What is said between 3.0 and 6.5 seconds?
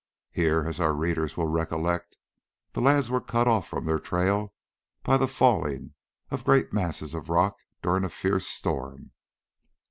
were cut off from their trail by the falling of